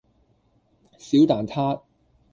[0.97, 1.83] 小蛋撻